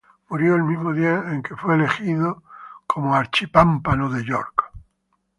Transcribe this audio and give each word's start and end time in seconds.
Murió 0.29 0.55
el 0.55 0.63
mismo 0.63 0.93
día 0.93 1.13
en 1.27 1.27
el 1.27 1.43
que 1.43 1.55
fue 1.55 1.75
elegido 1.75 2.41
como 2.87 3.13
arzobispo 3.15 3.95
de 4.09 4.25
York. 4.25 4.71